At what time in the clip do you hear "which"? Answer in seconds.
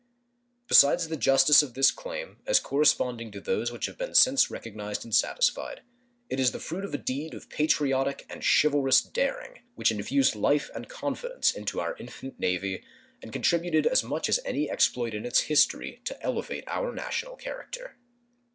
3.71-3.85, 9.75-9.91